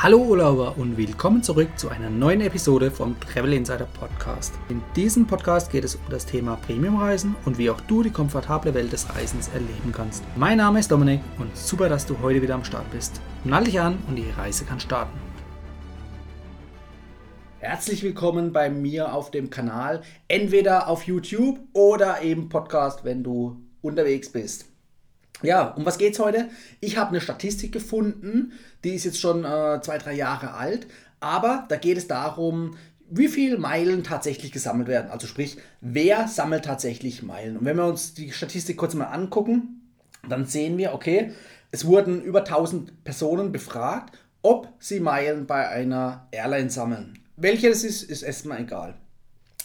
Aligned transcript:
Hallo 0.00 0.18
Urlauber 0.18 0.78
und 0.78 0.96
willkommen 0.96 1.42
zurück 1.42 1.76
zu 1.76 1.88
einer 1.88 2.08
neuen 2.08 2.40
Episode 2.40 2.88
vom 2.88 3.18
Travel 3.18 3.52
Insider 3.52 3.88
Podcast. 3.98 4.54
In 4.68 4.80
diesem 4.94 5.26
Podcast 5.26 5.72
geht 5.72 5.82
es 5.82 5.96
um 5.96 6.02
das 6.08 6.24
Thema 6.24 6.54
Premiumreisen 6.54 7.34
und 7.44 7.58
wie 7.58 7.68
auch 7.68 7.80
du 7.80 8.04
die 8.04 8.12
komfortable 8.12 8.74
Welt 8.74 8.92
des 8.92 9.12
Reisens 9.12 9.48
erleben 9.48 9.90
kannst. 9.92 10.22
Mein 10.36 10.58
Name 10.58 10.78
ist 10.78 10.92
Dominik 10.92 11.20
und 11.40 11.56
super, 11.56 11.88
dass 11.88 12.06
du 12.06 12.16
heute 12.22 12.40
wieder 12.40 12.54
am 12.54 12.62
Start 12.62 12.88
bist. 12.92 13.20
Nall 13.42 13.64
dich 13.64 13.80
an 13.80 13.98
und 14.06 14.14
die 14.14 14.30
Reise 14.30 14.64
kann 14.64 14.78
starten. 14.78 15.18
Herzlich 17.58 18.04
willkommen 18.04 18.52
bei 18.52 18.70
mir 18.70 19.12
auf 19.12 19.32
dem 19.32 19.50
Kanal, 19.50 20.02
entweder 20.28 20.86
auf 20.86 21.08
YouTube 21.08 21.58
oder 21.72 22.22
eben 22.22 22.48
Podcast, 22.48 23.02
wenn 23.02 23.24
du 23.24 23.56
unterwegs 23.82 24.30
bist. 24.30 24.66
Ja, 25.42 25.68
um 25.68 25.86
was 25.86 25.98
geht's 25.98 26.18
heute? 26.18 26.48
Ich 26.80 26.96
habe 26.96 27.10
eine 27.10 27.20
Statistik 27.20 27.72
gefunden, 27.72 28.52
die 28.82 28.90
ist 28.90 29.04
jetzt 29.04 29.20
schon 29.20 29.44
äh, 29.44 29.80
zwei, 29.82 29.98
drei 29.98 30.14
Jahre 30.14 30.54
alt, 30.54 30.86
aber 31.20 31.66
da 31.68 31.76
geht 31.76 31.96
es 31.96 32.08
darum, 32.08 32.76
wie 33.10 33.28
viele 33.28 33.56
Meilen 33.56 34.04
tatsächlich 34.04 34.52
gesammelt 34.52 34.88
werden. 34.88 35.10
Also 35.10 35.26
sprich, 35.26 35.56
wer 35.80 36.28
sammelt 36.28 36.64
tatsächlich 36.64 37.22
Meilen? 37.22 37.56
Und 37.56 37.64
wenn 37.64 37.76
wir 37.76 37.86
uns 37.86 38.14
die 38.14 38.32
Statistik 38.32 38.76
kurz 38.76 38.94
mal 38.94 39.06
angucken, 39.06 39.88
dann 40.28 40.44
sehen 40.44 40.76
wir, 40.76 40.92
okay, 40.92 41.32
es 41.70 41.84
wurden 41.84 42.22
über 42.22 42.40
1000 42.40 43.04
Personen 43.04 43.52
befragt, 43.52 44.18
ob 44.42 44.68
sie 44.78 45.00
Meilen 45.00 45.46
bei 45.46 45.68
einer 45.68 46.26
Airline 46.32 46.70
sammeln. 46.70 47.18
Welche 47.36 47.68
das 47.68 47.84
ist, 47.84 48.02
ist 48.02 48.22
erstmal 48.22 48.60
egal. 48.60 48.94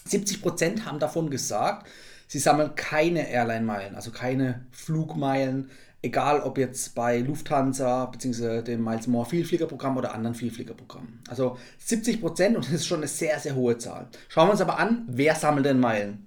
70% 0.08 0.86
haben 0.86 1.00
davon 1.00 1.30
gesagt, 1.30 1.88
Sie 2.34 2.40
sammeln 2.40 2.73
keine 2.73 3.30
Airline-Meilen, 3.30 3.94
also 3.94 4.10
keine 4.10 4.66
Flugmeilen, 4.72 5.70
egal 6.02 6.42
ob 6.42 6.58
jetzt 6.58 6.96
bei 6.96 7.20
Lufthansa 7.20 8.08
bzw. 8.08 8.64
dem 8.64 8.84
Miles 8.84 9.06
More 9.06 9.28
Vielfliegerprogramm 9.28 9.98
oder 9.98 10.16
anderen 10.16 10.34
Vielfliegerprogrammen. 10.34 11.20
Also 11.30 11.59
70 11.78 12.22
Prozent 12.22 12.56
und 12.56 12.66
das 12.66 12.73
ist 12.73 12.88
schon 12.88 13.02
eine 13.02 13.08
sehr, 13.08 13.39
sehr 13.39 13.54
hohe 13.54 13.78
Zahl. 13.78 14.08
Schauen 14.30 14.48
wir 14.48 14.54
uns 14.54 14.61
aber 14.61 14.80
an, 14.80 15.06
wer 15.09 15.36
sammelt 15.36 15.67
denn 15.67 15.80
Meilen? 15.80 16.26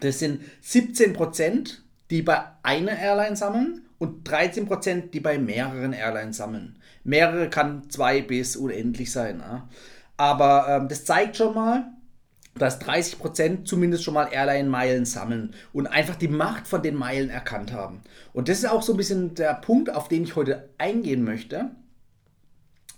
Das 0.00 0.18
sind 0.18 0.40
17 0.62 1.12
Prozent, 1.12 1.84
die 2.10 2.22
bei 2.22 2.42
einer 2.64 2.98
Airline 2.98 3.36
sammeln 3.36 3.82
und 3.98 4.28
13 4.28 4.66
Prozent, 4.66 5.14
die 5.14 5.20
bei 5.20 5.38
mehreren 5.38 5.92
Airlines 5.92 6.38
sammeln. 6.38 6.80
Mehrere 7.04 7.48
kann 7.50 7.88
zwei 7.88 8.20
bis 8.20 8.56
unendlich 8.56 9.12
sein. 9.12 9.40
Aber 10.16 10.66
ähm, 10.68 10.88
das 10.88 11.04
zeigt 11.04 11.36
schon 11.36 11.54
mal, 11.54 11.92
dass 12.58 12.80
30% 12.80 13.64
zumindest 13.64 14.04
schon 14.04 14.14
mal 14.14 14.28
Airline-Meilen 14.32 15.04
sammeln 15.04 15.54
und 15.72 15.86
einfach 15.86 16.16
die 16.16 16.28
Macht 16.28 16.66
von 16.66 16.82
den 16.82 16.94
Meilen 16.94 17.30
erkannt 17.30 17.72
haben. 17.72 18.00
Und 18.32 18.48
das 18.48 18.58
ist 18.58 18.70
auch 18.70 18.82
so 18.82 18.94
ein 18.94 18.96
bisschen 18.96 19.34
der 19.34 19.54
Punkt, 19.54 19.94
auf 19.94 20.08
den 20.08 20.24
ich 20.24 20.36
heute 20.36 20.68
eingehen 20.78 21.24
möchte. 21.24 21.70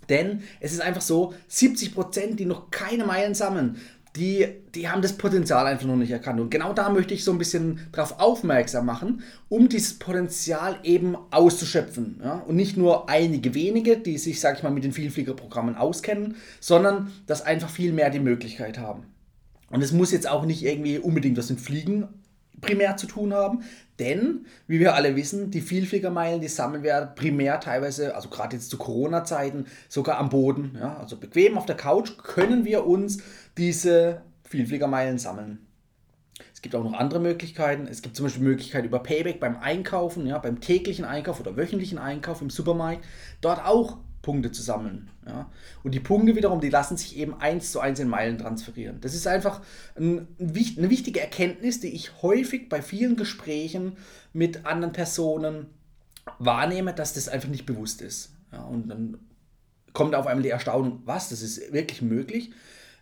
Denn 0.09 0.43
es 0.61 0.73
ist 0.73 0.81
einfach 0.81 1.03
so, 1.03 1.35
70%, 1.51 2.37
die 2.37 2.47
noch 2.47 2.71
keine 2.71 3.05
Meilen 3.05 3.35
sammeln, 3.35 3.77
die, 4.17 4.47
die 4.75 4.89
haben 4.89 5.03
das 5.03 5.13
Potenzial 5.13 5.67
einfach 5.67 5.87
noch 5.87 5.97
nicht 5.97 6.11
erkannt. 6.11 6.41
Und 6.41 6.51
genau 6.51 6.73
da 6.73 6.89
möchte 6.89 7.15
ich 7.15 7.25
so 7.25 7.33
ein 7.33 7.39
bisschen 7.39 7.89
darauf 7.93 8.19
aufmerksam 8.19 8.87
machen, 8.87 9.23
um 9.49 9.69
dieses 9.69 9.99
Potenzial 9.99 10.79
eben 10.83 11.17
auszuschöpfen. 11.31 12.21
Ja? 12.23 12.43
Und 12.47 12.57
nicht 12.57 12.77
nur 12.77 13.09
einige 13.09 13.55
wenige, 13.55 13.99
die 13.99 14.19
sich, 14.19 14.41
sag 14.41 14.57
ich 14.57 14.63
mal, 14.63 14.71
mit 14.71 14.85
den 14.85 14.93
Vielfliegerprogrammen 14.93 15.77
auskennen, 15.77 16.37
sondern 16.59 17.13
dass 17.27 17.43
einfach 17.43 17.71
viel 17.71 17.93
mehr 17.93 18.11
die 18.11 18.21
Möglichkeit 18.21 18.79
haben. 18.79 19.05
Und 19.71 19.83
es 19.83 19.93
muss 19.93 20.13
jetzt 20.13 20.29
auch 20.29 20.45
nicht 20.45 20.65
irgendwie 20.65 20.99
unbedingt 20.99 21.37
was 21.37 21.51
mit 21.51 21.61
Fliegen 21.61 22.09
primär 22.61 22.97
zu 22.97 23.07
tun 23.07 23.33
haben, 23.33 23.63
denn, 23.99 24.47
wie 24.67 24.81
wir 24.81 24.95
alle 24.95 25.17
wissen, 25.17 25.51
die 25.51 25.61
Vielfliegermeilen, 25.61 26.41
die 26.41 26.49
sammeln 26.49 26.83
wir 26.83 27.13
primär 27.15 27.61
teilweise, 27.61 28.15
also 28.15 28.29
gerade 28.29 28.57
jetzt 28.57 28.71
zu 28.71 28.79
Corona-Zeiten, 28.79 29.67
sogar 29.89 30.19
am 30.19 30.29
Boden. 30.29 30.77
Ja? 30.79 30.99
Also 30.99 31.17
bequem 31.17 31.57
auf 31.59 31.67
der 31.67 31.77
Couch 31.77 32.17
können 32.19 32.65
wir 32.65 32.87
uns 32.87 33.19
diese 33.57 34.23
Vielfliegermeilen 34.49 35.19
sammeln. 35.19 35.61
Es 36.53 36.63
gibt 36.63 36.75
auch 36.75 36.83
noch 36.83 36.95
andere 36.95 37.21
Möglichkeiten. 37.21 37.87
Es 37.87 38.03
gibt 38.03 38.17
zum 38.17 38.27
Beispiel 38.27 38.43
die 38.43 38.49
Möglichkeit 38.49 38.85
über 38.85 39.01
Payback 39.01 39.39
beim 39.39 39.57
Einkaufen, 39.57 40.27
ja, 40.27 40.39
beim 40.39 40.61
täglichen 40.61 41.05
Einkauf 41.05 41.41
oder 41.41 41.57
wöchentlichen 41.57 41.99
Einkauf 41.99 42.43
im 42.43 42.51
Supermarkt, 42.51 43.05
dort 43.41 43.65
auch 43.65 43.99
Punkte 44.23 44.53
zu 44.53 44.63
sammeln. 44.63 45.11
Ja? 45.27 45.51
Und 45.83 45.95
die 45.95 46.01
Punkte 46.01 46.37
wiederum, 46.37 46.61
die 46.61 46.71
lassen 46.71 46.97
sich 46.97 47.17
eben 47.17 47.41
eins 47.41 47.73
zu 47.73 47.81
eins 47.81 48.01
in 48.01 48.09
Meilen 48.09 48.39
transferieren. 48.39 49.01
Das 49.01 49.15
ist 49.15 49.27
einfach 49.27 49.61
ein, 49.97 50.29
ein, 50.39 50.75
eine 50.77 50.91
wichtige 50.91 51.21
Erkenntnis, 51.21 51.81
die 51.81 51.89
ich 51.89 52.23
häufig 52.23 52.69
bei 52.69 52.83
vielen 52.83 53.17
Gesprächen 53.17 53.97
mit 54.33 54.67
anderen 54.67 54.93
Personen 54.93 55.67
wahrnehme, 56.39 56.93
dass 56.93 57.15
das 57.15 57.29
einfach 57.29 57.49
nicht 57.49 57.67
bewusst 57.67 58.03
ist. 58.03 58.33
Ja? 58.53 58.63
Und 58.63 58.89
dann 58.89 59.19
kommt 59.93 60.15
auf 60.15 60.27
einmal 60.27 60.43
die 60.43 60.51
Erstaunung, 60.51 61.03
was, 61.05 61.29
das 61.29 61.43
ist 61.43 61.73
wirklich 61.73 62.03
möglich? 62.03 62.53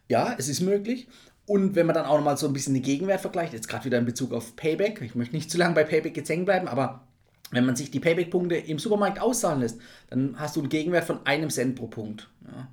Ja, 0.09 0.35
es 0.39 0.49
ist 0.49 0.61
möglich. 0.61 1.09
Und 1.47 1.77
wenn 1.77 1.87
man 1.87 1.95
dann 1.95 2.07
auch 2.07 2.17
nochmal 2.17 2.37
so 2.37 2.47
ein 2.47 2.53
bisschen 2.53 2.75
die 2.75 2.83
Gegenwert 2.83 3.21
vergleicht, 3.21 3.53
jetzt 3.53 3.69
gerade 3.69 3.85
wieder 3.85 3.99
in 3.99 4.05
Bezug 4.05 4.33
auf 4.33 4.57
Payback, 4.57 5.01
ich 5.01 5.15
möchte 5.15 5.35
nicht 5.35 5.51
zu 5.51 5.59
lange 5.59 5.75
bei 5.75 5.85
Payback 5.85 6.17
jetzt 6.17 6.29
hängen 6.29 6.45
bleiben, 6.45 6.69
aber 6.69 7.06
wenn 7.51 7.65
man 7.65 7.77
sich 7.77 7.91
die 7.91 8.01
Payback-Punkte 8.01 8.57
im 8.57 8.79
Supermarkt 8.79 9.21
auszahlen 9.21 9.61
lässt, 9.61 9.81
dann 10.11 10.39
hast 10.39 10.57
du 10.57 10.61
einen 10.61 10.69
Gegenwert 10.69 11.05
von 11.05 11.25
einem 11.27 11.51
Cent 11.51 11.77
pro 11.77 11.87
Punkt. 11.87 12.29
Ja. 12.45 12.69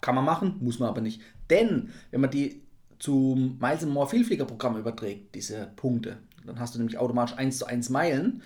Kann 0.00 0.14
man 0.14 0.24
machen, 0.24 0.56
muss 0.60 0.78
man 0.78 0.88
aber 0.88 1.00
nicht. 1.00 1.20
Denn 1.48 1.90
wenn 2.10 2.20
man 2.20 2.30
die 2.30 2.62
zum 2.98 3.58
Miles 3.58 3.84
More 3.86 4.08
Vielfliegerprogramm 4.08 4.78
überträgt, 4.78 5.34
diese 5.34 5.70
Punkte, 5.76 6.18
dann 6.44 6.58
hast 6.58 6.74
du 6.74 6.78
nämlich 6.78 6.98
automatisch 6.98 7.36
1 7.36 7.58
zu 7.58 7.66
1 7.66 7.88
Meilen, 7.90 8.42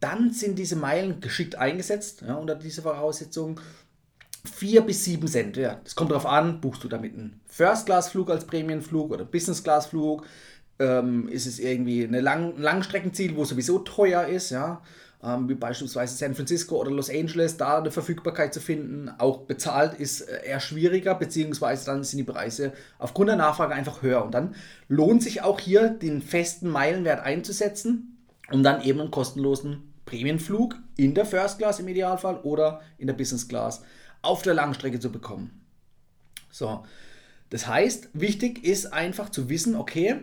dann 0.00 0.32
sind 0.32 0.58
diese 0.58 0.76
Meilen 0.76 1.20
geschickt 1.20 1.54
eingesetzt, 1.54 2.22
ja, 2.26 2.34
unter 2.34 2.56
diese 2.56 2.82
Voraussetzung, 2.82 3.60
4 4.52 4.80
bis 4.82 5.04
7 5.04 5.28
Cent. 5.28 5.56
Ja. 5.56 5.80
Das 5.84 5.94
kommt 5.94 6.10
darauf 6.10 6.26
an, 6.26 6.60
buchst 6.60 6.82
du 6.82 6.88
damit 6.88 7.14
einen 7.14 7.40
First-Class-Flug 7.46 8.28
als 8.28 8.44
Prämienflug 8.44 9.12
oder 9.12 9.24
Business-Class-Flug, 9.24 10.26
ähm, 10.80 11.28
ist 11.28 11.46
es 11.46 11.60
irgendwie 11.60 12.04
eine 12.04 12.20
Lang 12.20 12.58
Langstreckenziel, 12.58 13.36
wo 13.36 13.44
sowieso 13.44 13.78
teuer 13.78 14.26
ist, 14.26 14.50
ja 14.50 14.82
ähm, 15.24 15.48
wie 15.48 15.54
beispielsweise 15.54 16.16
San 16.16 16.34
Francisco 16.34 16.76
oder 16.76 16.90
Los 16.90 17.08
Angeles, 17.08 17.56
da 17.56 17.78
eine 17.78 17.90
Verfügbarkeit 17.90 18.52
zu 18.52 18.60
finden, 18.60 19.08
auch 19.18 19.42
bezahlt, 19.42 19.94
ist 19.94 20.22
äh, 20.22 20.46
eher 20.46 20.60
schwieriger, 20.60 21.14
beziehungsweise 21.14 21.86
dann 21.86 22.02
sind 22.02 22.18
die 22.18 22.24
Preise 22.24 22.72
aufgrund 22.98 23.28
der 23.28 23.36
Nachfrage 23.36 23.74
einfach 23.74 24.02
höher. 24.02 24.24
Und 24.24 24.32
dann 24.32 24.54
lohnt 24.88 25.22
sich 25.22 25.42
auch 25.42 25.60
hier 25.60 25.90
den 25.90 26.22
festen 26.22 26.68
Meilenwert 26.68 27.20
einzusetzen, 27.20 28.18
um 28.50 28.62
dann 28.62 28.82
eben 28.82 29.00
einen 29.00 29.10
kostenlosen 29.10 29.92
Prämienflug 30.06 30.76
in 30.96 31.14
der 31.14 31.24
First 31.24 31.58
Class 31.58 31.78
im 31.78 31.88
Idealfall 31.88 32.40
oder 32.40 32.80
in 32.98 33.06
der 33.06 33.14
Business 33.14 33.46
Class 33.46 33.82
auf 34.22 34.42
der 34.42 34.54
Langstrecke 34.54 34.98
zu 34.98 35.12
bekommen. 35.12 35.62
So, 36.50 36.84
das 37.50 37.66
heißt, 37.66 38.10
wichtig 38.12 38.64
ist 38.64 38.92
einfach 38.92 39.30
zu 39.30 39.48
wissen, 39.48 39.76
okay, 39.76 40.22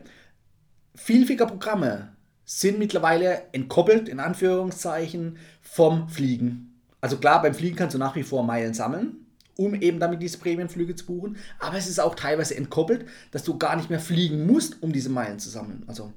vielfältige 0.96 1.48
Programme 1.48 2.16
sind 2.52 2.80
mittlerweile 2.80 3.44
entkoppelt, 3.52 4.10
in 4.10 4.20
Anführungszeichen, 4.20 5.38
vom 5.62 6.10
Fliegen. 6.10 6.82
Also 7.00 7.18
klar, 7.18 7.44
beim 7.44 7.54
Fliegen 7.54 7.76
kannst 7.76 7.94
du 7.94 8.00
nach 8.00 8.16
wie 8.16 8.24
vor 8.24 8.44
Meilen 8.44 8.74
sammeln, 8.74 9.28
um 9.56 9.76
eben 9.76 10.00
damit 10.00 10.20
diese 10.20 10.40
Prämienflüge 10.40 10.96
zu 10.96 11.06
buchen. 11.06 11.38
Aber 11.60 11.78
es 11.78 11.88
ist 11.88 12.00
auch 12.00 12.16
teilweise 12.16 12.58
entkoppelt, 12.58 13.06
dass 13.30 13.44
du 13.44 13.60
gar 13.60 13.76
nicht 13.76 13.92
mehr 13.92 14.00
fliegen 14.00 14.48
musst, 14.48 14.82
um 14.82 14.92
diese 14.92 15.12
Meilen 15.12 15.38
zu 15.38 15.48
sammeln. 15.48 15.84
Also 15.86 16.12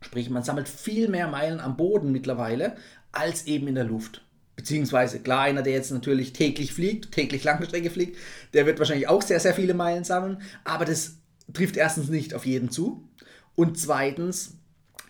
sprich, 0.00 0.30
man 0.30 0.44
sammelt 0.44 0.68
viel 0.68 1.08
mehr 1.08 1.26
Meilen 1.26 1.58
am 1.58 1.76
Boden 1.76 2.12
mittlerweile 2.12 2.76
als 3.10 3.48
eben 3.48 3.66
in 3.66 3.74
der 3.74 3.82
Luft. 3.82 4.24
Beziehungsweise, 4.54 5.18
klar, 5.18 5.42
einer, 5.42 5.62
der 5.62 5.72
jetzt 5.72 5.90
natürlich 5.90 6.32
täglich 6.32 6.72
fliegt, 6.72 7.10
täglich 7.10 7.42
Langstrecke 7.42 7.90
fliegt, 7.90 8.16
der 8.54 8.66
wird 8.66 8.78
wahrscheinlich 8.78 9.08
auch 9.08 9.22
sehr, 9.22 9.40
sehr 9.40 9.54
viele 9.54 9.74
Meilen 9.74 10.04
sammeln. 10.04 10.42
Aber 10.62 10.84
das 10.84 11.16
trifft 11.52 11.76
erstens 11.76 12.08
nicht 12.08 12.34
auf 12.34 12.46
jeden 12.46 12.70
zu. 12.70 13.08
Und 13.56 13.80
zweitens 13.80 14.58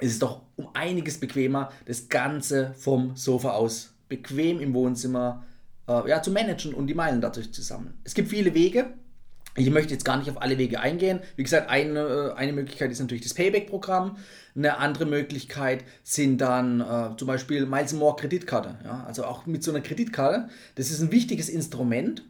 ist 0.02 0.12
es 0.12 0.18
doch 0.18 0.42
um 0.56 0.68
einiges 0.74 1.18
bequemer, 1.18 1.70
das 1.86 2.08
Ganze 2.08 2.74
vom 2.76 3.16
Sofa 3.16 3.52
aus 3.52 3.94
bequem 4.08 4.60
im 4.60 4.74
Wohnzimmer 4.74 5.44
äh, 5.88 6.08
ja, 6.08 6.22
zu 6.22 6.30
managen 6.30 6.74
und 6.74 6.86
die 6.86 6.94
Meilen 6.94 7.20
dadurch 7.20 7.52
zu 7.52 7.62
sammeln. 7.62 7.94
Es 8.04 8.14
gibt 8.14 8.28
viele 8.28 8.54
Wege. 8.54 8.92
Ich 9.54 9.70
möchte 9.70 9.92
jetzt 9.92 10.04
gar 10.04 10.16
nicht 10.16 10.30
auf 10.30 10.40
alle 10.40 10.56
Wege 10.56 10.80
eingehen. 10.80 11.20
Wie 11.36 11.42
gesagt, 11.42 11.68
eine, 11.68 12.00
äh, 12.00 12.32
eine 12.34 12.52
Möglichkeit 12.52 12.90
ist 12.90 13.00
natürlich 13.00 13.22
das 13.22 13.34
Payback-Programm. 13.34 14.16
Eine 14.54 14.78
andere 14.78 15.06
Möglichkeit 15.06 15.84
sind 16.02 16.38
dann 16.38 16.80
äh, 16.80 17.16
zum 17.16 17.28
Beispiel 17.28 17.66
Miles 17.66 17.92
More 17.92 18.16
Kreditkarte. 18.16 18.78
Ja? 18.84 19.04
Also 19.04 19.24
auch 19.24 19.46
mit 19.46 19.62
so 19.62 19.70
einer 19.70 19.80
Kreditkarte. 19.80 20.48
Das 20.74 20.90
ist 20.90 21.00
ein 21.00 21.12
wichtiges 21.12 21.48
Instrument, 21.48 22.24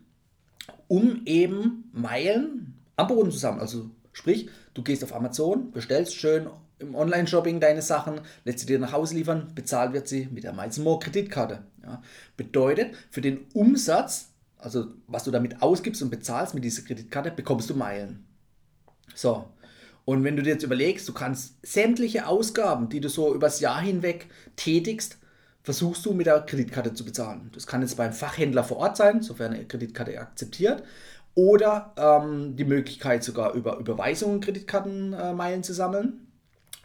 um 0.89 1.23
eben 1.25 1.91
Meilen 1.93 2.75
am 2.97 3.07
Boden 3.07 3.31
zu 3.31 3.39
sammeln. 3.39 3.61
Also 3.61 3.91
sprich, 4.13 4.49
du 4.75 4.83
gehst 4.83 5.03
auf 5.05 5.15
Amazon, 5.15 5.71
bestellst 5.71 6.15
schön 6.17 6.49
im 6.83 6.95
Online-Shopping 6.95 7.61
deine 7.61 7.83
Sachen, 7.83 8.21
lässt 8.45 8.59
sie 8.59 8.67
dir 8.67 8.79
nach 8.79 8.93
Hause 8.93 9.15
liefern, 9.15 9.53
bezahlt 9.55 9.93
wird 9.93 10.09
sie 10.09 10.29
mit 10.31 10.45
der 10.45 10.53
Miles 10.53 10.79
More 10.79 10.99
Kreditkarte. 10.99 11.61
Ja. 11.83 12.03
Bedeutet, 12.37 12.95
für 13.11 13.21
den 13.21 13.47
Umsatz, 13.55 14.29
also 14.59 14.87
was 15.07 15.25
du 15.25 15.31
damit 15.31 15.63
ausgibst 15.63 16.03
und 16.03 16.11
bezahlst 16.11 16.55
mit 16.55 16.65
dieser 16.65 16.83
Kreditkarte, 16.83 17.31
bekommst 17.31 17.71
du 17.71 17.75
Meilen. 17.75 18.27
So. 19.15 19.49
Und 20.05 20.25
wenn 20.25 20.37
du 20.37 20.43
dir 20.43 20.51
jetzt 20.51 20.65
überlegst, 20.65 21.09
du 21.09 21.13
kannst 21.13 21.65
sämtliche 21.65 22.27
Ausgaben, 22.27 22.89
die 22.89 23.01
du 23.01 23.09
so 23.09 23.35
übers 23.35 23.61
Jahr 23.61 23.81
hinweg 23.81 24.29
tätigst, 24.57 25.19
versuchst 25.63 26.05
du 26.05 26.13
mit 26.13 26.27
der 26.27 26.41
Kreditkarte 26.41 26.93
zu 26.93 27.05
bezahlen. 27.05 27.51
Das 27.55 27.67
kann 27.67 27.83
jetzt 27.83 27.97
beim 27.97 28.13
Fachhändler 28.13 28.65
vor 28.65 28.79
Ort 28.79 28.97
sein, 28.97 29.23
sofern 29.23 29.53
eine 29.53 29.65
Kreditkarte 29.65 30.19
akzeptiert, 30.21 30.83
oder 31.35 31.95
ähm, 31.97 32.57
die 32.57 32.65
Möglichkeit 32.65 33.25
sogar 33.25 33.55
über 33.55 33.79
Überweisungen 33.79 34.41
Kreditkartenmeilen 34.41 35.61
äh, 35.61 35.63
zu 35.63 35.73
sammeln. 35.73 36.32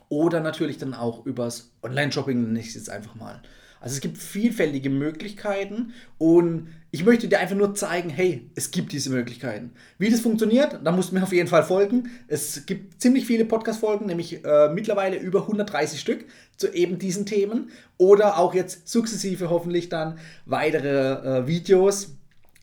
Oder 0.09 0.39
natürlich 0.39 0.77
dann 0.77 0.93
auch 0.93 1.25
übers 1.25 1.71
Online-Shopping, 1.83 2.41
nenne 2.41 2.59
ich 2.59 2.67
es 2.67 2.75
jetzt 2.75 2.89
einfach 2.89 3.15
mal. 3.15 3.41
Also 3.79 3.95
es 3.95 4.01
gibt 4.01 4.17
vielfältige 4.17 4.89
Möglichkeiten 4.89 5.93
und 6.17 6.69
ich 6.89 7.05
möchte 7.05 7.27
dir 7.27 7.39
einfach 7.39 7.55
nur 7.55 7.75
zeigen, 7.75 8.09
hey, 8.09 8.49
es 8.55 8.71
gibt 8.71 8.91
diese 8.91 9.09
Möglichkeiten. 9.09 9.71
Wie 9.99 10.09
das 10.09 10.21
funktioniert, 10.21 10.79
da 10.83 10.91
musst 10.91 11.11
du 11.11 11.15
mir 11.15 11.23
auf 11.23 11.33
jeden 11.33 11.47
Fall 11.47 11.63
folgen. 11.63 12.09
Es 12.27 12.65
gibt 12.65 13.01
ziemlich 13.01 13.25
viele 13.25 13.45
Podcast-Folgen, 13.45 14.07
nämlich 14.07 14.43
äh, 14.43 14.69
mittlerweile 14.69 15.17
über 15.17 15.41
130 15.41 15.99
Stück 15.99 16.25
zu 16.55 16.73
eben 16.73 16.97
diesen 16.97 17.25
Themen 17.25 17.69
oder 17.97 18.39
auch 18.39 18.55
jetzt 18.55 18.87
sukzessive 18.87 19.49
hoffentlich 19.49 19.89
dann 19.89 20.17
weitere 20.45 21.41
äh, 21.41 21.47
Videos 21.47 22.15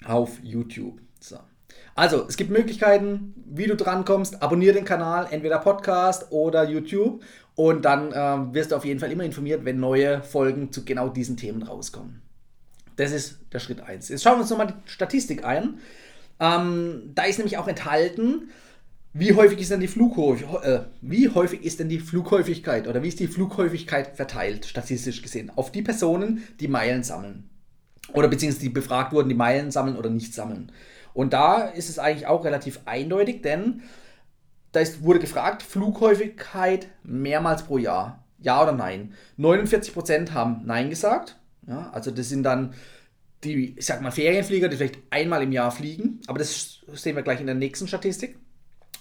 auf 0.04 0.38
YouTube. 0.42 1.00
So. 1.20 1.38
Also, 1.94 2.26
es 2.28 2.36
gibt 2.36 2.50
Möglichkeiten, 2.50 3.34
wie 3.46 3.66
du 3.66 3.76
drankommst. 3.76 4.42
Abonniere 4.42 4.74
den 4.74 4.84
Kanal, 4.84 5.28
entweder 5.30 5.58
Podcast 5.58 6.26
oder 6.30 6.68
YouTube. 6.68 7.22
Und 7.54 7.84
dann 7.84 8.12
äh, 8.12 8.54
wirst 8.54 8.72
du 8.72 8.76
auf 8.76 8.84
jeden 8.84 8.98
Fall 8.98 9.12
immer 9.12 9.24
informiert, 9.24 9.64
wenn 9.64 9.78
neue 9.78 10.22
Folgen 10.22 10.72
zu 10.72 10.84
genau 10.84 11.08
diesen 11.08 11.36
Themen 11.36 11.62
rauskommen. 11.62 12.22
Das 12.96 13.12
ist 13.12 13.38
der 13.52 13.60
Schritt 13.60 13.80
1. 13.80 14.08
Jetzt 14.08 14.22
schauen 14.22 14.34
wir 14.34 14.40
uns 14.40 14.50
nochmal 14.50 14.68
die 14.68 14.90
Statistik 14.90 15.44
ein. 15.44 15.78
Ähm, 16.40 17.12
da 17.14 17.24
ist 17.24 17.38
nämlich 17.38 17.58
auch 17.58 17.68
enthalten, 17.68 18.50
wie 19.12 19.34
häufig 19.34 19.60
ist 19.60 19.70
denn 19.70 19.78
die 19.78 19.86
äh, 19.86 20.80
wie 21.00 21.28
häufig 21.28 21.64
ist 21.64 21.78
denn 21.78 21.88
die 21.88 22.00
Flughäufigkeit 22.00 22.88
oder 22.88 23.02
wie 23.04 23.08
ist 23.08 23.20
die 23.20 23.28
Flughäufigkeit 23.28 24.16
verteilt, 24.16 24.66
statistisch 24.66 25.22
gesehen, 25.22 25.52
auf 25.54 25.70
die 25.70 25.82
Personen, 25.82 26.42
die 26.58 26.66
Meilen 26.66 27.04
sammeln. 27.04 27.48
Oder 28.12 28.26
beziehungsweise 28.26 28.64
die 28.64 28.72
befragt 28.72 29.12
wurden, 29.12 29.28
die 29.28 29.36
Meilen 29.36 29.70
sammeln 29.70 29.96
oder 29.96 30.10
nicht 30.10 30.34
sammeln. 30.34 30.72
Und 31.14 31.32
da 31.32 31.62
ist 31.62 31.88
es 31.88 31.98
eigentlich 31.98 32.26
auch 32.26 32.44
relativ 32.44 32.80
eindeutig, 32.84 33.40
denn 33.40 33.82
da 34.72 34.80
ist, 34.80 35.02
wurde 35.02 35.20
gefragt, 35.20 35.62
Flughäufigkeit 35.62 36.88
mehrmals 37.04 37.62
pro 37.62 37.78
Jahr. 37.78 38.24
Ja 38.38 38.62
oder 38.62 38.72
nein? 38.72 39.14
49% 39.38 40.32
haben 40.32 40.62
Nein 40.66 40.90
gesagt. 40.90 41.36
Ja, 41.66 41.90
also 41.92 42.10
das 42.10 42.28
sind 42.28 42.42
dann 42.42 42.74
die, 43.44 43.78
ich 43.78 43.86
sag 43.86 44.02
mal, 44.02 44.10
Ferienflieger, 44.10 44.68
die 44.68 44.76
vielleicht 44.76 44.98
einmal 45.10 45.42
im 45.42 45.52
Jahr 45.52 45.70
fliegen. 45.70 46.20
Aber 46.26 46.38
das 46.38 46.80
sehen 46.92 47.16
wir 47.16 47.22
gleich 47.22 47.40
in 47.40 47.46
der 47.46 47.54
nächsten 47.54 47.86
Statistik. 47.86 48.36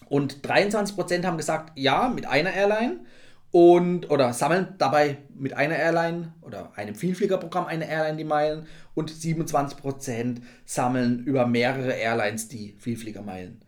Und 0.08 0.46
23% 0.48 1.26
haben 1.26 1.38
gesagt, 1.38 1.78
ja, 1.78 2.08
mit 2.08 2.26
einer 2.28 2.54
Airline. 2.54 3.00
Und, 3.54 4.10
oder 4.10 4.34
sammeln 4.34 4.74
dabei 4.80 5.20
mit 5.36 5.54
einer 5.54 5.78
Airline 5.78 6.34
oder 6.42 6.72
einem 6.76 6.96
Vielfliegerprogramm 6.96 7.68
eine 7.68 7.88
Airline 7.88 8.18
die 8.18 8.24
Meilen 8.24 8.66
und 8.96 9.12
27% 9.12 10.38
sammeln 10.66 11.24
über 11.24 11.46
mehrere 11.46 11.92
Airlines 11.92 12.48
die 12.48 12.76
Vielfliegermeilen. 12.80 13.62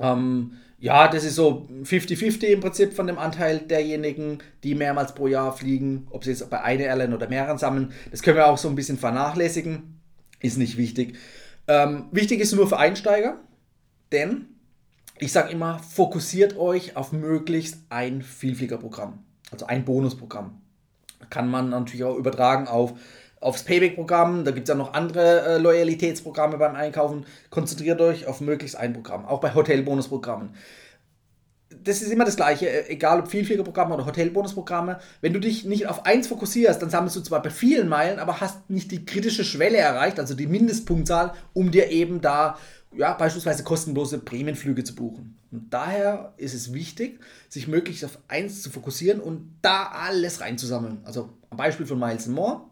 Ähm, 0.00 0.54
ja, 0.80 1.06
das 1.06 1.22
ist 1.22 1.36
so 1.36 1.68
50-50 1.84 2.46
im 2.46 2.60
Prinzip 2.60 2.92
von 2.92 3.06
dem 3.06 3.16
Anteil 3.16 3.60
derjenigen, 3.60 4.38
die 4.64 4.74
mehrmals 4.74 5.14
pro 5.14 5.28
Jahr 5.28 5.56
fliegen, 5.56 6.08
ob 6.10 6.24
sie 6.24 6.30
jetzt 6.30 6.50
bei 6.50 6.60
einer 6.60 6.82
Airline 6.82 7.14
oder 7.14 7.28
mehreren 7.28 7.58
sammeln. 7.58 7.92
Das 8.10 8.22
können 8.22 8.38
wir 8.38 8.48
auch 8.48 8.58
so 8.58 8.68
ein 8.68 8.74
bisschen 8.74 8.98
vernachlässigen. 8.98 10.00
Ist 10.40 10.58
nicht 10.58 10.76
wichtig. 10.76 11.16
Ähm, 11.68 12.06
wichtig 12.10 12.40
ist 12.40 12.54
nur 12.54 12.66
für 12.66 12.78
Einsteiger, 12.78 13.38
denn 14.10 14.46
ich 15.20 15.32
sage 15.32 15.50
immer, 15.50 15.78
fokussiert 15.78 16.56
euch 16.56 16.96
auf 16.96 17.12
möglichst 17.12 17.78
ein 17.90 18.22
Vielfliegerprogramm, 18.22 19.18
also 19.50 19.66
ein 19.66 19.84
Bonusprogramm. 19.84 20.60
Kann 21.28 21.50
man 21.50 21.68
natürlich 21.68 22.04
auch 22.04 22.16
übertragen 22.16 22.66
auf, 22.66 22.94
aufs 23.40 23.62
Payback-Programm, 23.64 24.44
da 24.44 24.50
gibt 24.50 24.68
es 24.68 24.72
ja 24.72 24.74
noch 24.74 24.94
andere 24.94 25.42
äh, 25.42 25.58
Loyalitätsprogramme 25.58 26.56
beim 26.56 26.74
Einkaufen. 26.74 27.26
Konzentriert 27.50 28.00
euch 28.00 28.26
auf 28.26 28.40
möglichst 28.40 28.76
ein 28.76 28.94
Programm, 28.94 29.26
auch 29.26 29.40
bei 29.40 29.54
Hotelbonusprogrammen. 29.54 30.54
Das 31.82 32.02
ist 32.02 32.10
immer 32.10 32.24
das 32.24 32.36
Gleiche, 32.36 32.68
äh, 32.68 32.88
egal 32.88 33.20
ob 33.20 33.28
Vielfliegerprogramme 33.28 33.94
oder 33.94 34.06
Hotelbonusprogramme. 34.06 34.98
Wenn 35.20 35.32
du 35.32 35.40
dich 35.40 35.64
nicht 35.64 35.86
auf 35.86 36.04
eins 36.04 36.26
fokussierst, 36.26 36.82
dann 36.82 36.90
sammelst 36.90 37.16
du 37.16 37.20
zwar 37.20 37.42
bei 37.42 37.50
vielen 37.50 37.88
Meilen, 37.88 38.18
aber 38.18 38.40
hast 38.40 38.68
nicht 38.68 38.90
die 38.90 39.04
kritische 39.04 39.44
Schwelle 39.44 39.78
erreicht, 39.78 40.18
also 40.18 40.34
die 40.34 40.46
Mindestpunktzahl, 40.46 41.32
um 41.52 41.70
dir 41.70 41.90
eben 41.90 42.20
da 42.20 42.58
ja, 42.96 43.12
beispielsweise 43.14 43.62
kostenlose 43.62 44.18
Prämienflüge 44.18 44.84
zu 44.84 44.94
buchen. 44.94 45.38
Und 45.50 45.72
daher 45.72 46.34
ist 46.36 46.54
es 46.54 46.72
wichtig, 46.72 47.20
sich 47.48 47.68
möglichst 47.68 48.04
auf 48.04 48.18
eins 48.28 48.62
zu 48.62 48.70
fokussieren 48.70 49.20
und 49.20 49.56
da 49.62 49.86
alles 49.86 50.40
reinzusammeln. 50.40 50.98
Also 51.04 51.30
am 51.50 51.56
Beispiel 51.56 51.86
von 51.86 51.98
Miles 51.98 52.26
More, 52.26 52.62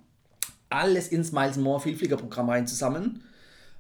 alles 0.71 1.09
ins 1.09 1.33
Miles 1.33 1.57
More 1.57 1.81
Vielfliegerprogramm 1.81 2.51
reinzusammeln, 2.51 3.23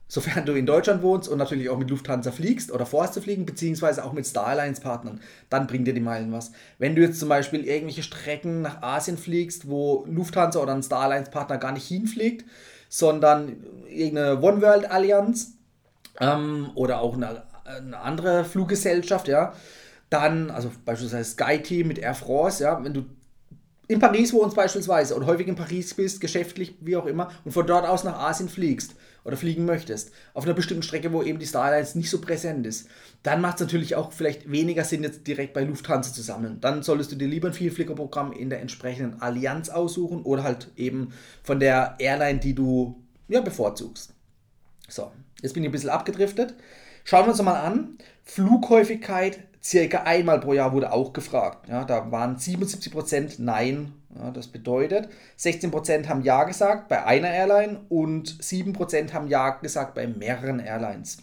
sofern 0.09 0.47
du 0.47 0.55
in 0.55 0.65
Deutschland 0.65 1.03
wohnst 1.03 1.29
und 1.29 1.39
natürlich 1.39 1.69
auch 1.69 1.79
mit 1.79 1.91
Lufthansa 1.91 2.33
fliegst 2.33 2.73
oder 2.73 2.87
vorhast 2.87 3.15
zu 3.15 3.21
fliegen, 3.21 3.45
beziehungsweise 3.45 4.05
auch 4.05 4.15
mit 4.15 4.27
Star 4.27 4.47
Alliance 4.47 4.81
Partnern, 4.81 5.21
dann 5.51 5.67
bringt 5.67 5.87
dir 5.87 5.93
die 5.93 6.01
Meilen 6.01 6.33
was. 6.33 6.51
Wenn 6.79 6.97
du 6.97 7.03
jetzt 7.03 7.21
zum 7.21 7.29
Beispiel 7.29 7.65
irgendwelche 7.65 8.03
Strecken 8.03 8.63
nach 8.63 8.83
Asien 8.83 9.19
fliegst, 9.19 9.69
wo 9.69 10.07
Lufthansa 10.09 10.61
oder 10.61 10.75
ein 10.75 10.83
Star 10.83 11.03
Alliance 11.03 11.31
Partner 11.31 11.59
gar 11.59 11.73
nicht 11.73 11.87
hinfliegt, 11.87 12.47
sondern 12.89 13.65
irgendeine 13.87 14.41
One 14.41 14.63
World 14.63 14.91
Allianz, 14.91 15.53
ähm, 16.21 16.71
oder 16.75 17.01
auch 17.01 17.15
eine, 17.15 17.43
eine, 17.65 18.01
andere 18.01 18.45
Fluggesellschaft, 18.45 19.29
ja, 19.29 19.53
dann, 20.09 20.51
also 20.51 20.71
beispielsweise 20.87 21.31
SkyTeam 21.33 21.87
mit 21.87 21.99
Air 21.99 22.15
France, 22.15 22.65
ja, 22.65 22.83
wenn 22.83 22.95
du 22.95 23.05
in 23.89 24.01
Paris 24.01 24.33
wohnst 24.33 24.57
beispielsweise 24.57 25.15
oder 25.15 25.27
häufig 25.27 25.49
in 25.49 25.55
Paris 25.55 25.95
bist, 25.95 26.21
geschäftlich, 26.21 26.77
wie 26.81 26.97
auch 26.97 27.07
immer, 27.07 27.31
und 27.45 27.53
von 27.53 27.67
dort 27.67 27.87
aus 27.87 28.05
nach 28.05 28.19
Asien 28.19 28.49
fliegst 28.49 28.95
oder 29.25 29.37
fliegen 29.37 29.65
möchtest, 29.65 30.13
auf 30.35 30.45
einer 30.45 30.55
bestimmten 30.55 30.83
Strecke, 30.83 31.13
wo 31.13 31.23
eben 31.23 31.39
die 31.39 31.47
Starlines 31.47 31.95
nicht 31.95 32.11
so 32.11 32.21
präsent 32.21 32.67
ist, 32.67 32.89
dann 33.23 33.41
macht 33.41 33.57
es 33.57 33.61
natürlich 33.61 33.97
auch 33.97 34.13
vielleicht 34.13 34.51
weniger 34.51 34.85
Sinn, 34.85 35.03
jetzt 35.03 35.27
direkt 35.27 35.55
bei 35.55 35.65
Lufthansa 35.65 36.13
zu 36.13 36.23
sammeln. 36.23 36.61
Dann 36.61 36.83
solltest 36.83 37.13
du 37.13 37.17
dir 37.17 37.29
lieber 37.29 37.49
ein 37.49 37.55
Vielfliegerprogramm 37.55 38.33
in 38.33 38.51
der 38.51 38.61
entsprechenden 38.61 39.21
Allianz 39.21 39.69
aussuchen 39.69 40.23
oder 40.23 40.43
halt 40.43 40.71
eben 40.77 41.13
von 41.43 41.61
der 41.61 41.97
Airline, 41.99 42.39
die 42.39 42.55
du 42.55 43.03
ja, 43.29 43.41
bevorzugst. 43.41 44.15
So, 44.89 45.11
Jetzt 45.43 45.53
bin 45.53 45.63
ich 45.63 45.69
ein 45.69 45.73
bisschen 45.73 45.91
abgedriftet. 45.91 46.55
Schauen 47.05 47.27
wir 47.27 47.31
uns 47.31 47.43
mal 47.43 47.61
an. 47.61 47.99
Flughäufigkeit 48.25 49.39
circa 49.63 50.03
einmal 50.03 50.41
pro 50.41 50.53
Jahr 50.53 50.73
wurde 50.73 50.93
auch 50.93 51.13
gefragt. 51.13 51.69
Ja, 51.69 51.85
da 51.85 52.11
waren 52.11 52.37
77% 52.37 53.37
Nein. 53.39 53.93
Ja, 54.15 54.31
das 54.31 54.49
bedeutet, 54.49 55.09
16% 55.39 56.09
haben 56.09 56.23
Ja 56.23 56.45
gesagt 56.45 56.89
bei 56.89 57.05
einer 57.05 57.31
Airline 57.31 57.81
und 57.89 58.43
7% 58.43 59.13
haben 59.13 59.29
Ja 59.29 59.51
gesagt 59.51 59.95
bei 59.95 60.07
mehreren 60.07 60.61
Airlines. 60.61 61.19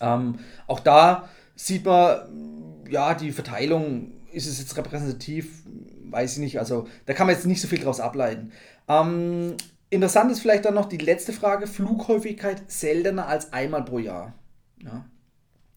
Ähm, 0.00 0.38
auch 0.66 0.80
da 0.80 1.28
sieht 1.56 1.84
man, 1.84 2.84
ja, 2.88 3.14
die 3.14 3.32
Verteilung, 3.32 4.12
ist 4.32 4.46
es 4.46 4.58
jetzt 4.60 4.76
repräsentativ, 4.76 5.62
weiß 6.10 6.34
ich 6.34 6.38
nicht. 6.38 6.58
Also 6.58 6.88
da 7.04 7.12
kann 7.12 7.26
man 7.26 7.36
jetzt 7.36 7.46
nicht 7.46 7.60
so 7.60 7.68
viel 7.68 7.80
draus 7.80 8.00
ableiten. 8.00 8.52
Ähm, 8.88 9.56
Interessant 9.90 10.30
ist 10.30 10.40
vielleicht 10.40 10.64
dann 10.64 10.74
noch 10.74 10.88
die 10.88 10.98
letzte 10.98 11.32
Frage: 11.32 11.66
Flughäufigkeit 11.66 12.62
seltener 12.70 13.26
als 13.26 13.52
einmal 13.52 13.84
pro 13.84 13.98
Jahr. 13.98 14.34
Ja. 14.82 15.04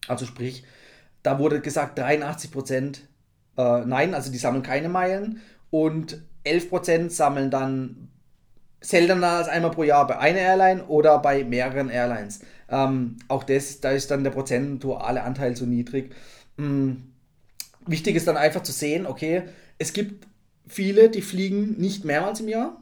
Also 0.06 0.24
sprich, 0.24 0.64
da 1.24 1.38
wurde 1.40 1.60
gesagt 1.60 1.98
83 1.98 2.52
Prozent 2.52 3.08
äh, 3.56 3.84
nein, 3.84 4.14
also 4.14 4.30
die 4.30 4.38
sammeln 4.38 4.62
keine 4.62 4.88
Meilen 4.88 5.40
und 5.74 6.22
11 6.44 6.70
Prozent 6.70 7.12
sammeln 7.12 7.50
dann 7.50 8.06
seltener 8.80 9.30
als 9.30 9.48
einmal 9.48 9.72
pro 9.72 9.82
Jahr 9.82 10.06
bei 10.06 10.16
einer 10.20 10.38
Airline 10.38 10.84
oder 10.84 11.18
bei 11.18 11.42
mehreren 11.42 11.88
Airlines. 11.88 12.42
Ähm, 12.68 13.16
auch 13.26 13.42
das, 13.42 13.80
da 13.80 13.90
ist 13.90 14.08
dann 14.12 14.22
der 14.22 14.30
prozentuale 14.30 15.24
Anteil 15.24 15.56
so 15.56 15.66
niedrig. 15.66 16.14
Ähm, 16.58 17.12
wichtig 17.86 18.14
ist 18.14 18.28
dann 18.28 18.36
einfach 18.36 18.62
zu 18.62 18.70
sehen, 18.70 19.04
okay, 19.04 19.48
es 19.76 19.92
gibt 19.92 20.28
viele, 20.68 21.10
die 21.10 21.22
fliegen 21.22 21.72
nicht 21.72 22.04
mehrmals 22.04 22.38
im 22.38 22.46
Jahr. 22.46 22.80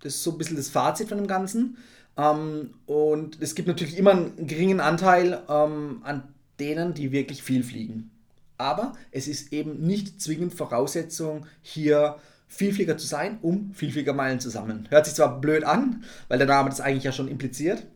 Das 0.00 0.14
ist 0.14 0.22
so 0.22 0.30
ein 0.30 0.38
bisschen 0.38 0.56
das 0.56 0.68
Fazit 0.68 1.08
von 1.08 1.18
dem 1.18 1.26
Ganzen. 1.26 1.78
Ähm, 2.16 2.74
und 2.86 3.42
es 3.42 3.56
gibt 3.56 3.66
natürlich 3.66 3.98
immer 3.98 4.12
einen 4.12 4.46
geringen 4.46 4.78
Anteil 4.78 5.42
ähm, 5.48 6.02
an 6.04 6.32
denen, 6.60 6.94
die 6.94 7.10
wirklich 7.10 7.42
viel 7.42 7.64
fliegen. 7.64 8.12
Aber 8.60 8.92
es 9.10 9.26
ist 9.26 9.54
eben 9.54 9.80
nicht 9.80 10.20
zwingend 10.20 10.52
Voraussetzung, 10.52 11.46
hier 11.62 12.16
Vielflieger 12.46 12.98
zu 12.98 13.06
sein, 13.06 13.38
um 13.40 13.72
Vielfliegermeilen 13.72 14.38
zu 14.38 14.50
sammeln. 14.50 14.86
Hört 14.90 15.06
sich 15.06 15.14
zwar 15.14 15.40
blöd 15.40 15.64
an, 15.64 16.04
weil 16.28 16.36
der 16.36 16.46
Name 16.46 16.68
das 16.68 16.82
eigentlich 16.82 17.04
ja 17.04 17.12
schon 17.12 17.28
impliziert, 17.28 17.86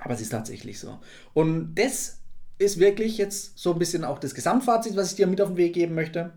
aber 0.00 0.12
es 0.12 0.20
ist 0.20 0.28
tatsächlich 0.28 0.78
so. 0.78 0.98
Und 1.32 1.74
das 1.76 2.18
ist 2.58 2.78
wirklich 2.78 3.16
jetzt 3.16 3.58
so 3.58 3.72
ein 3.72 3.78
bisschen 3.78 4.04
auch 4.04 4.18
das 4.18 4.34
Gesamtfazit, 4.34 4.94
was 4.94 5.10
ich 5.10 5.16
dir 5.16 5.26
mit 5.26 5.40
auf 5.40 5.48
den 5.48 5.56
Weg 5.56 5.72
geben 5.72 5.94
möchte. 5.94 6.34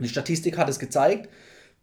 Die 0.00 0.08
Statistik 0.08 0.58
hat 0.58 0.68
es 0.68 0.80
gezeigt, 0.80 1.28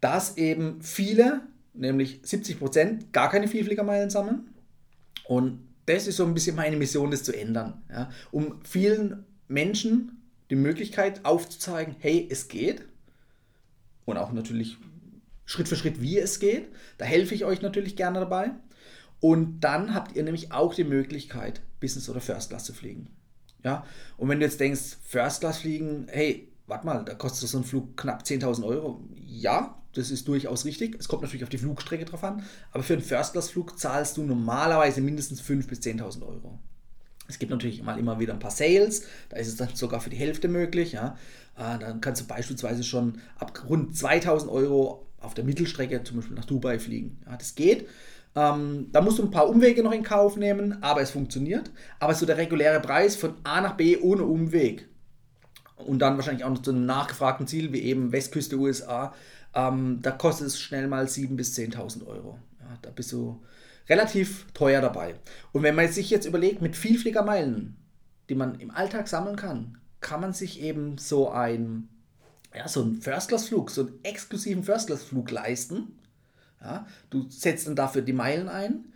dass 0.00 0.36
eben 0.36 0.82
viele 0.82 1.40
nämlich 1.72 2.20
70 2.22 2.58
Prozent 2.58 3.12
gar 3.14 3.30
keine 3.30 3.48
Vielfliegermeilen 3.48 4.10
sammeln. 4.10 4.50
Und 5.26 5.60
das 5.86 6.06
ist 6.06 6.16
so 6.16 6.26
ein 6.26 6.34
bisschen 6.34 6.54
meine 6.54 6.76
Mission, 6.76 7.10
das 7.10 7.22
zu 7.22 7.32
ändern. 7.32 7.82
Ja? 7.88 8.10
Um 8.30 8.60
vielen 8.62 9.24
Menschen 9.48 10.20
die 10.50 10.56
Möglichkeit 10.56 11.24
aufzuzeigen, 11.24 11.96
hey, 11.98 12.28
es 12.30 12.48
geht. 12.48 12.82
Und 14.04 14.18
auch 14.18 14.32
natürlich 14.32 14.76
Schritt 15.46 15.68
für 15.68 15.76
Schritt, 15.76 16.00
wie 16.00 16.18
es 16.18 16.40
geht. 16.40 16.68
Da 16.98 17.04
helfe 17.04 17.34
ich 17.34 17.44
euch 17.44 17.62
natürlich 17.62 17.96
gerne 17.96 18.20
dabei. 18.20 18.52
Und 19.20 19.60
dann 19.60 19.94
habt 19.94 20.16
ihr 20.16 20.22
nämlich 20.22 20.52
auch 20.52 20.74
die 20.74 20.84
Möglichkeit, 20.84 21.62
Business 21.80 22.08
oder 22.08 22.20
First 22.20 22.50
Class 22.50 22.64
zu 22.64 22.74
fliegen. 22.74 23.08
Ja, 23.62 23.86
und 24.18 24.28
wenn 24.28 24.40
du 24.40 24.44
jetzt 24.44 24.60
denkst, 24.60 24.98
First 25.04 25.40
Class 25.40 25.58
fliegen, 25.58 26.06
hey, 26.10 26.52
warte 26.66 26.84
mal, 26.84 27.04
da 27.04 27.14
kostet 27.14 27.48
so 27.48 27.56
ein 27.56 27.64
Flug 27.64 27.96
knapp 27.96 28.22
10.000 28.22 28.64
Euro. 28.64 29.02
Ja, 29.14 29.82
das 29.94 30.10
ist 30.10 30.28
durchaus 30.28 30.64
richtig. 30.64 30.96
Es 30.98 31.08
kommt 31.08 31.22
natürlich 31.22 31.44
auf 31.44 31.48
die 31.48 31.58
Flugstrecke 31.58 32.04
drauf 32.04 32.24
an. 32.24 32.44
Aber 32.72 32.82
für 32.82 32.94
einen 32.94 33.02
First-Class-Flug 33.02 33.78
zahlst 33.78 34.16
du 34.16 34.22
normalerweise 34.22 35.00
mindestens 35.00 35.40
5.000 35.42 35.68
bis 35.68 35.80
10.000 35.80 36.22
Euro. 36.26 36.58
Es 37.28 37.38
gibt 37.38 37.50
natürlich 37.50 37.82
mal 37.82 37.98
immer 37.98 38.20
wieder 38.20 38.32
ein 38.32 38.38
paar 38.38 38.50
Sales, 38.50 39.06
da 39.30 39.36
ist 39.36 39.48
es 39.48 39.56
dann 39.56 39.68
sogar 39.74 40.00
für 40.00 40.10
die 40.10 40.16
Hälfte 40.16 40.48
möglich. 40.48 40.92
Ja. 40.92 41.16
Äh, 41.56 41.78
dann 41.78 42.00
kannst 42.00 42.22
du 42.22 42.26
beispielsweise 42.26 42.84
schon 42.84 43.20
ab 43.38 43.64
rund 43.68 43.96
2000 43.96 44.50
Euro 44.50 45.06
auf 45.20 45.34
der 45.34 45.44
Mittelstrecke 45.44 46.02
zum 46.04 46.16
Beispiel 46.16 46.36
nach 46.36 46.44
Dubai 46.44 46.78
fliegen. 46.78 47.18
Ja, 47.26 47.36
das 47.36 47.54
geht. 47.54 47.88
Ähm, 48.36 48.88
da 48.92 49.00
musst 49.00 49.18
du 49.18 49.22
ein 49.22 49.30
paar 49.30 49.48
Umwege 49.48 49.82
noch 49.82 49.92
in 49.92 50.02
Kauf 50.02 50.36
nehmen, 50.36 50.82
aber 50.82 51.00
es 51.00 51.10
funktioniert. 51.10 51.70
Aber 52.00 52.14
so 52.14 52.26
der 52.26 52.36
reguläre 52.36 52.80
Preis 52.80 53.16
von 53.16 53.34
A 53.44 53.60
nach 53.60 53.76
B 53.76 53.96
ohne 53.96 54.24
Umweg 54.24 54.88
und 55.76 56.00
dann 56.00 56.16
wahrscheinlich 56.16 56.44
auch 56.44 56.50
noch 56.50 56.62
zu 56.62 56.70
einem 56.70 56.86
nachgefragten 56.86 57.46
Ziel 57.46 57.72
wie 57.72 57.82
eben 57.82 58.12
Westküste 58.12 58.56
USA, 58.56 59.14
ähm, 59.54 60.00
da 60.02 60.10
kostet 60.10 60.48
es 60.48 60.60
schnell 60.60 60.88
mal 60.88 61.06
7.000 61.06 61.36
bis 61.36 61.56
10.000 61.56 62.06
Euro. 62.06 62.38
Ja, 62.60 62.78
da 62.82 62.90
bist 62.90 63.12
du 63.12 63.40
relativ 63.88 64.46
teuer 64.52 64.80
dabei. 64.80 65.14
Und 65.52 65.62
wenn 65.62 65.74
man 65.74 65.88
sich 65.88 66.10
jetzt 66.10 66.26
überlegt, 66.26 66.62
mit 66.62 66.76
Vielfliegermeilen, 66.76 67.76
die 68.28 68.34
man 68.34 68.58
im 68.60 68.70
Alltag 68.70 69.08
sammeln 69.08 69.36
kann, 69.36 69.78
kann 70.00 70.20
man 70.20 70.32
sich 70.32 70.60
eben 70.62 70.98
so 70.98 71.30
ein 71.30 71.88
ja, 72.54 72.68
so 72.68 72.82
einen 72.82 73.00
First-Class-Flug, 73.00 73.70
so 73.70 73.82
einen 73.82 73.98
exklusiven 74.04 74.62
First-Class-Flug 74.62 75.30
leisten. 75.30 75.98
Ja, 76.60 76.86
du 77.10 77.28
setzt 77.28 77.66
dann 77.66 77.76
dafür 77.76 78.02
die 78.02 78.12
Meilen 78.12 78.48
ein 78.48 78.86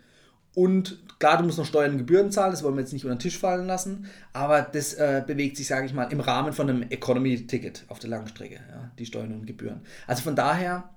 und 0.55 1.03
klar, 1.19 1.37
du 1.37 1.43
musst 1.43 1.57
noch 1.57 1.65
Steuern 1.65 1.91
und 1.91 1.97
Gebühren 1.99 2.31
zahlen, 2.31 2.51
das 2.51 2.63
wollen 2.63 2.75
wir 2.75 2.81
jetzt 2.81 2.93
nicht 2.93 3.05
unter 3.05 3.15
den 3.15 3.21
Tisch 3.21 3.37
fallen 3.37 3.67
lassen, 3.67 4.07
aber 4.33 4.61
das 4.61 4.93
äh, 4.95 5.23
bewegt 5.25 5.57
sich, 5.57 5.67
sage 5.67 5.85
ich 5.85 5.93
mal, 5.93 6.11
im 6.11 6.19
Rahmen 6.19 6.53
von 6.53 6.69
einem 6.69 6.81
Economy-Ticket 6.89 7.85
auf 7.87 7.99
der 7.99 8.09
Langstrecke, 8.09 8.55
ja, 8.55 8.91
die 8.97 9.05
Steuern 9.05 9.33
und 9.33 9.45
Gebühren. 9.45 9.81
Also 10.07 10.23
von 10.23 10.35
daher 10.35 10.89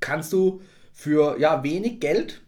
kannst 0.00 0.32
du 0.32 0.60
für 0.92 1.38
ja, 1.40 1.62
wenig 1.62 2.00
Geld, 2.00 2.42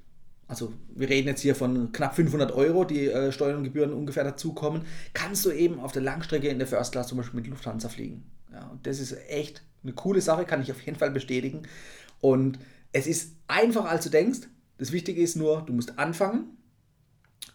also 0.48 0.72
wir 0.94 1.08
reden 1.08 1.28
jetzt 1.28 1.40
hier 1.40 1.54
von 1.54 1.92
knapp 1.92 2.14
500 2.14 2.52
Euro, 2.52 2.84
die 2.84 3.08
äh, 3.08 3.32
Steuern 3.32 3.56
und 3.56 3.64
Gebühren 3.64 3.92
ungefähr 3.92 4.24
dazukommen, 4.24 4.82
kannst 5.12 5.44
du 5.44 5.50
eben 5.50 5.80
auf 5.80 5.92
der 5.92 6.02
Langstrecke 6.02 6.48
in 6.48 6.58
der 6.58 6.68
First 6.68 6.92
Class 6.92 7.08
zum 7.08 7.18
Beispiel 7.18 7.40
mit 7.40 7.48
Lufthansa 7.48 7.88
fliegen. 7.88 8.24
Ja, 8.52 8.68
und 8.68 8.86
das 8.86 9.00
ist 9.00 9.16
echt 9.28 9.62
eine 9.82 9.92
coole 9.92 10.20
Sache, 10.20 10.44
kann 10.44 10.62
ich 10.62 10.70
auf 10.70 10.80
jeden 10.82 10.98
Fall 10.98 11.10
bestätigen. 11.10 11.62
Und 12.20 12.58
es 12.92 13.06
ist 13.06 13.32
einfacher, 13.48 13.88
als 13.88 14.04
du 14.04 14.10
denkst. 14.10 14.48
Das 14.78 14.92
Wichtige 14.92 15.20
ist 15.20 15.36
nur, 15.36 15.62
du 15.62 15.72
musst 15.72 15.98
anfangen. 15.98 16.56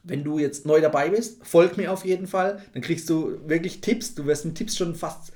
Wenn 0.04 0.24
du 0.24 0.40
jetzt 0.40 0.66
neu 0.66 0.82
dabei 0.82 1.10
bist, 1.10 1.46
folg 1.46 1.78
mir 1.78 1.92
auf 1.92 2.06
jeden 2.06 2.28
Fall. 2.28 2.64
Dann 2.74 2.82
kriegst 2.82 3.10
du 3.10 3.38
wirklich 3.48 3.82
Tipps. 3.82 4.16
Du 4.16 4.26
wirst 4.26 4.46
mit 4.46 4.56
Tipps 4.56 4.76
schon 4.76 4.96
fast 4.96 5.32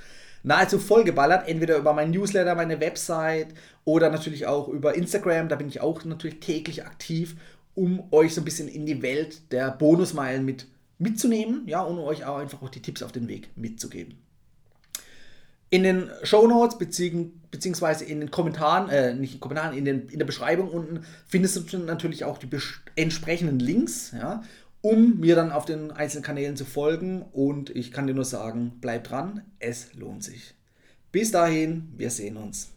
nahezu 0.46 0.80
vollgeballert. 0.80 1.48
Entweder 1.48 1.78
über 1.78 1.94
meinen 1.94 2.12
Newsletter, 2.12 2.56
meine 2.56 2.80
Website 2.80 3.48
oder 3.84 4.10
natürlich 4.10 4.48
auch 4.48 4.70
über 4.70 4.96
Instagram. 4.96 5.50
Da 5.50 5.56
bin 5.56 5.68
ich 5.68 5.82
auch 5.82 6.06
natürlich 6.06 6.40
täglich 6.40 6.86
aktiv, 6.86 7.36
um 7.74 8.04
euch 8.12 8.34
so 8.34 8.42
ein 8.42 8.46
bisschen 8.46 8.68
in 8.68 8.86
die 8.86 9.02
Welt 9.02 9.52
der 9.52 9.72
Bonusmeilen 9.72 10.46
mit 10.46 10.68
mitzunehmen. 10.98 11.64
Ja, 11.68 11.82
und 11.82 12.00
euch 12.00 12.25
auch 12.25 12.38
einfach 12.38 12.62
auch 12.62 12.70
die 12.70 12.82
Tipps 12.82 13.04
auf 13.04 13.12
den 13.12 13.28
Weg 13.28 13.50
mitzugeben. 13.56 14.18
In 15.72 15.84
den 15.84 16.10
Show 16.24 16.48
Notes 16.48 16.78
beziehungsweise 16.78 18.06
in 18.06 18.20
den 18.20 18.32
Kommentaren, 18.32 18.88
äh, 18.90 19.14
nicht 19.14 19.34
in 19.34 19.38
den 19.38 19.42
Kommentaren, 19.42 19.78
in, 19.78 19.84
den, 19.84 20.08
in 20.08 20.20
der 20.20 20.25
Beschreibung 20.25 20.70
unten 20.70 21.04
findest 21.28 21.74
du 21.74 21.78
natürlich 21.80 22.24
auch 22.24 22.38
die 22.38 22.48
entsprechenden 22.96 23.60
Links, 23.60 24.14
ja, 24.18 24.44
um 24.86 25.20
mir 25.20 25.36
dann 25.36 25.51
auf 25.51 25.65
den 25.65 25.89
einzelnen 25.89 26.24
Kanälen 26.24 26.56
zu 26.56 26.63
folgen. 26.63 27.24
Und 27.32 27.72
ich 27.72 27.92
kann 27.92 28.06
dir 28.06 28.13
nur 28.13 28.24
sagen, 28.24 28.74
bleib 28.82 29.06
dran, 29.06 29.42
es 29.58 29.96
lohnt 29.96 30.24
sich. 30.24 30.54
Bis 31.12 31.32
dahin, 31.32 31.92
wir 31.98 32.12
sehen 32.12 32.38
uns. 32.38 32.70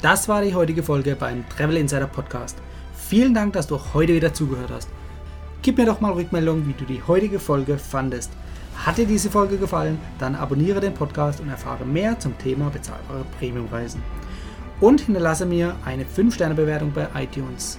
Das 0.00 0.30
war 0.30 0.40
die 0.40 0.54
heutige 0.54 0.82
Folge 0.82 1.14
beim 1.14 1.46
Travel 1.50 1.76
Insider 1.76 2.06
Podcast. 2.06 2.56
Vielen 2.94 3.34
Dank, 3.34 3.52
dass 3.52 3.66
du 3.66 3.78
heute 3.92 4.14
wieder 4.14 4.32
zugehört 4.32 4.70
hast. 4.70 4.88
Gib 5.60 5.76
mir 5.76 5.84
doch 5.84 6.00
mal 6.00 6.12
Rückmeldung, 6.12 6.66
wie 6.66 6.72
du 6.72 6.86
die 6.86 7.02
heutige 7.02 7.38
Folge 7.38 7.76
fandest. 7.76 8.30
Hat 8.76 8.96
dir 8.96 9.06
diese 9.06 9.30
Folge 9.30 9.58
gefallen, 9.58 9.98
dann 10.20 10.34
abonniere 10.34 10.80
den 10.80 10.94
Podcast 10.94 11.38
und 11.40 11.50
erfahre 11.50 11.84
mehr 11.84 12.18
zum 12.18 12.38
Thema 12.38 12.70
bezahlbare 12.70 13.26
Premiumreisen. 13.38 14.02
Und 14.80 15.02
hinterlasse 15.02 15.44
mir 15.44 15.76
eine 15.84 16.04
5-Sterne-Bewertung 16.04 16.92
bei 16.94 17.08
iTunes. 17.14 17.78